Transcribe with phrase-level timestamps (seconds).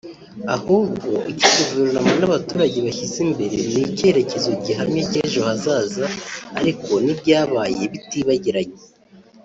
[0.55, 6.05] ahubwo icyo guverinoma n’abaturage bashyize imbere ni icyerekezo gihamye cy’ejo hazaza
[6.59, 8.79] ariko n’ibyabaye bitibagiranye